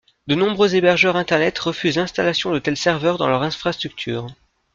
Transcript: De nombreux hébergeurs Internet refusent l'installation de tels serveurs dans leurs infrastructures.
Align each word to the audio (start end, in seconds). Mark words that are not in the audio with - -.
De 0.25 0.33
nombreux 0.33 0.73
hébergeurs 0.73 1.15
Internet 1.15 1.59
refusent 1.59 1.97
l'installation 1.97 2.51
de 2.51 2.57
tels 2.57 2.75
serveurs 2.75 3.19
dans 3.19 3.29
leurs 3.29 3.43
infrastructures. 3.43 4.25